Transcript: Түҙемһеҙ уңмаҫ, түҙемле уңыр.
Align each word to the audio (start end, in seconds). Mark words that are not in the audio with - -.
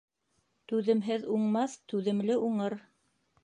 Түҙемһеҙ 0.71 1.29
уңмаҫ, 1.37 1.77
түҙемле 1.95 2.41
уңыр. 2.51 2.81